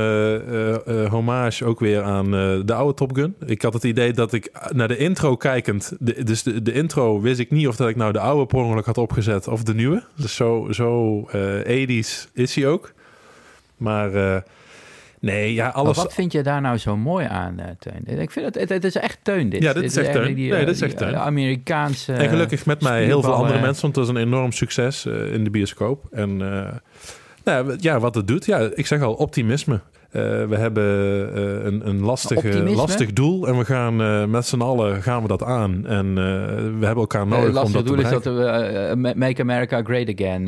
[0.86, 3.34] eh, eh, hommage ook weer aan eh, de oude Top Gun.
[3.46, 5.92] Ik had het idee dat ik naar de intro kijkend...
[5.98, 8.58] De, dus de, de intro wist ik niet of dat ik nou de oude per
[8.58, 10.02] ongeluk had opgezet of de nieuwe.
[10.16, 12.92] Dus zo, zo eh 80s is hij ook.
[13.76, 14.40] Maar eh,
[15.22, 15.96] nee, ja, Maar alles...
[15.96, 18.20] wat vind je daar nou zo mooi aan, eh, Teun?
[18.20, 19.62] Ik vind het, het, het is echt Teun, dit.
[19.62, 20.34] Ja, dit is echt Teun.
[20.34, 21.18] Die, Nee, eh, dit is echt die, Teun.
[21.18, 22.12] Amerikaanse...
[22.12, 25.32] En gelukkig met mij heel veel andere mensen, want het was een enorm succes eh,
[25.32, 26.04] in de bioscoop.
[26.10, 26.36] En
[27.44, 29.80] nou, ja, wat het doet, ja, ik zeg al, optimisme.
[30.10, 30.84] We hebben
[31.66, 32.76] een, een lastige, Optimisme?
[32.76, 35.86] lastig doel en we gaan met z'n allen gaan we dat aan.
[35.86, 36.14] En
[36.78, 38.88] we hebben elkaar nodig om dat te doel is dat bereiken.
[38.90, 40.44] we ma- make America great again.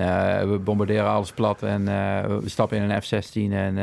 [0.51, 1.85] We bombarderen alles plat en
[2.41, 3.77] we stappen in een F-16 en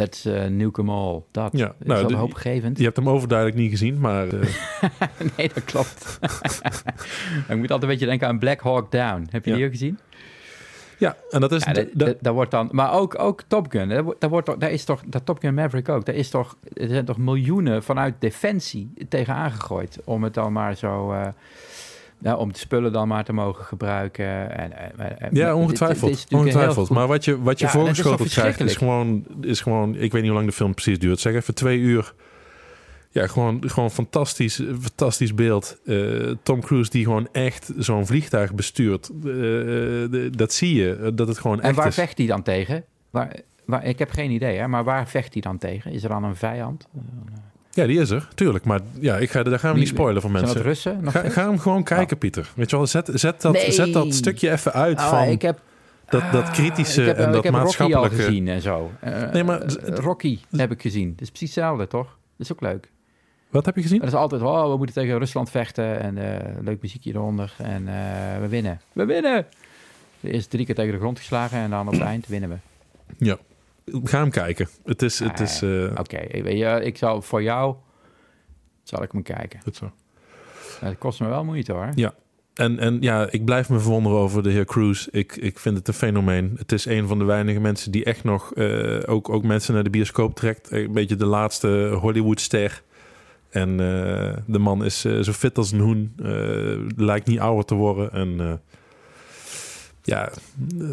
[0.00, 1.22] let's eh, nuke them all.
[1.30, 2.78] Dat Ja, is nou, dat de- hoopgevend.
[2.78, 4.40] Je hebt hem overduidelijk niet gezien, maar eh,
[5.36, 6.18] nee, dat klopt.
[7.48, 9.26] ik moet altijd een beetje denken aan Black Hawk Down.
[9.30, 9.56] Heb je Ja.
[9.56, 9.98] die ook gezien?
[10.98, 11.64] ja, en dat is...
[11.64, 13.88] Ja, dat, dat- dat- dat wordt dan, maar ook, ook Top Gun.
[13.88, 16.04] Daar, wordt- daar, daar is toch, dat Top Gun Maverick ook.
[16.04, 19.98] Daar is toch, er zijn toch miljoenen vanuit Defensie tegenaan gegooid.
[20.04, 21.12] Om het dan maar zo.
[21.12, 21.26] eh,
[22.22, 24.56] ja, om de spullen dan maar te mogen gebruiken.
[24.58, 26.28] En, en, en- Ja, ongetwijfeld.
[26.28, 26.88] dit ongetwijfeld.
[26.90, 29.94] Maar wat je, wat je Ja, dat is voorgeschoteld krijgt, is gewoon, is gewoon...
[29.94, 31.20] Ik weet niet hoe lang de film precies duurt.
[31.20, 32.14] Zeg even twee uur.
[33.12, 35.78] Ja, gewoon, gewoon fantastisch, fantastisch beeld.
[35.86, 35.96] Eh,
[36.42, 39.10] Tom Cruise die gewoon echt zo'n vliegtuig bestuurt.
[39.24, 41.94] Eh, dat zie je, eh, dat het gewoon En echt waar is.
[41.94, 42.84] vecht hij dan tegen?
[43.10, 45.92] Waar, waar, ik heb geen idee, hè, maar waar vecht hij dan tegen?
[45.92, 46.86] Is er dan een vijand?
[47.70, 48.64] Ja, die is er, tuurlijk.
[48.64, 50.70] Maar ja, ik ga, daar gaan we niet spoilen voor Zijn dat mensen.
[50.70, 50.98] Russen?
[51.04, 52.50] Nog Ga, hem gewoon kijken, Pieter.
[52.54, 53.72] Weet je wel, zet, zet, dat, Nee.
[53.72, 55.60] zet dat stukje even uit Ah, van ik heb,
[56.08, 58.16] dat, dat Ah, kritische ik heb, en ik dat heb Rocky al maatschappelijke...
[58.16, 58.90] gezien en zo.
[59.00, 61.10] Eh, Nee, maar- eh, Rocky heb ik gezien.
[61.10, 62.06] Dat is precies hetzelfde, toch?
[62.36, 62.90] Dat is ook leuk.
[63.50, 63.98] Wat heb je gezien?
[63.98, 67.88] Dat is altijd, oh, we moeten tegen Rusland vechten en eh, leuk muziekje eronder en
[67.88, 68.80] eh, we winnen.
[68.92, 69.46] We winnen!
[70.22, 72.56] Eerst drie keer tegen de grond geslagen en dan op het eind winnen we.
[73.24, 73.36] Ja.
[74.04, 74.68] Ga hem kijken.
[74.84, 75.18] Het is...
[75.18, 77.74] Het is eh, Oké, ik weet je, ik zal voor jou,
[78.82, 79.60] zal ik hem kijken.
[79.62, 79.90] goed zo.
[80.80, 81.88] Het kost me wel moeite hoor.
[81.94, 82.14] Ja.
[82.54, 85.08] En, en ja, ik blijf me verwonderen over de heer Cruise.
[85.10, 86.54] Ik, ik vind het een fenomeen.
[86.58, 89.82] Het is een van de weinige mensen die echt nog eh, ook, ook mensen naar
[89.84, 90.70] de bioscoop trekt.
[90.70, 92.82] Een beetje de laatste Hollywoodster.
[93.50, 96.12] En eh, de man is eh, zo fit als een hoen.
[96.22, 98.12] Eh, lijkt niet ouder te worden.
[98.12, 98.52] En eh,
[100.02, 100.30] ja,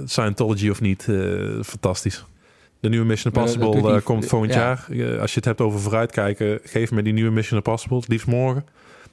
[0.05, 2.25] Scientology of niet, eh, fantastisch.
[2.79, 4.59] De nieuwe Mission Maar dat- dat Impossible eh, komt volgend ja.
[4.89, 5.19] jaar.
[5.19, 7.97] Als je het hebt over vooruitkijken, geef me die nieuwe Mission Impossible.
[7.97, 8.65] het Liefst morgen.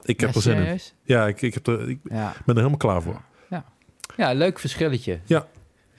[0.02, 0.78] Ik heb Ja, er zin in.
[1.02, 2.32] Ja, ik, ik, heb er, ik Ja.
[2.32, 3.20] ben er helemaal klaar voor.
[4.16, 5.46] ja, leuk verschilletje Ja.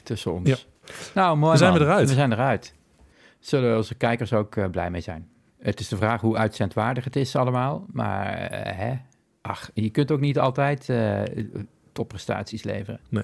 [0.03, 0.49] tussen ons.
[0.49, 0.55] Ja.
[1.13, 1.81] Nou, mooi We zijn man.
[1.81, 2.07] eruit.
[2.09, 2.73] We zijn eruit.
[3.39, 5.27] Zullen onze kijkers ook eh, blij mee zijn.
[5.59, 7.85] Het is de vraag hoe uitzendwaardig het is allemaal.
[7.91, 8.93] Maar eh, hè?
[9.41, 11.21] ach, je kunt ook niet altijd eh,
[11.91, 12.99] topprestaties leveren.
[13.09, 13.23] Nee.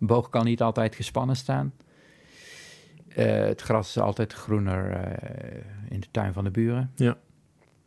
[0.00, 1.72] Een boog kan niet altijd gespannen staan.
[3.14, 6.90] Eh, het gras is altijd groener eh, in de tuin van de buren.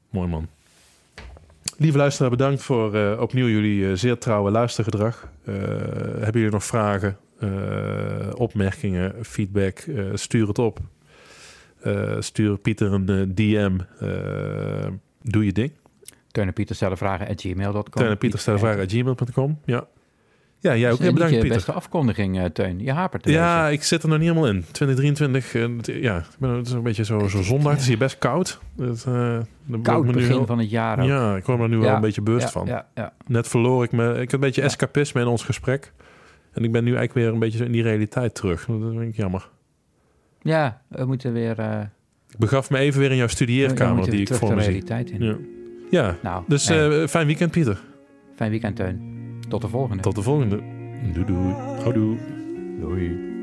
[0.09, 0.47] Mooi man.
[1.77, 5.29] Lieve luisteraar, bedankt voor eh, opnieuw jullie zeer trouwe luistergedrag.
[5.43, 7.17] Eh, hebben jullie nog vragen,
[8.33, 9.85] opmerkingen, feedback?
[10.13, 10.79] Stuur het op.
[12.19, 13.77] Stuur Pieter een DM.
[15.21, 15.71] Doe je ding.
[16.31, 17.83] Teun en Pieter stellen vragen at gmail.com.
[17.83, 19.59] Teun en Pieter stellen vragen at gmail.com.
[19.65, 19.87] Ja.
[20.65, 20.97] Ja, jij ook.
[20.97, 21.53] Ja, niet bedankt Pieter.
[21.55, 22.79] beste afkondiging, eh, Teun.
[22.79, 23.73] Je hapert er Ja, deze.
[23.77, 24.65] ik zit er nog niet helemaal in.
[24.71, 27.71] 2023, eh, ja, ik ben, het is een beetje zo, zo zondag.
[27.71, 28.59] Het is hier best koud.
[28.77, 29.05] Het,
[29.71, 31.07] ik Koud begin heel- van het jaar ook.
[31.07, 32.65] Ja, ik word me nu wel een beetje bewust ja, van.
[32.67, 33.13] Ja, ja.
[33.27, 34.11] Net verloor ik me.
[34.13, 35.91] Ik heb een beetje escapisme in ons gesprek.
[36.53, 38.65] En ik ben nu eigenlijk weer een beetje in die realiteit terug.
[38.65, 39.49] Dat vind ik jammer.
[40.41, 41.59] ja, we moeten weer...
[42.29, 44.69] Ik begaf me even weer in jouw studeerkamer die ik voor me zie.
[44.71, 45.23] realiteit in.
[45.23, 45.35] Ja,
[45.89, 46.15] ja.
[46.23, 46.65] Nou, dus
[47.09, 47.81] fijn weekend Pieter.
[48.35, 49.14] fijn weekend, Teun.
[49.47, 50.03] Tot de volgende.
[50.03, 50.55] Tot de volgende.
[51.13, 51.53] Doei doei.
[51.83, 52.17] Houdoe.
[52.79, 53.34] Doei.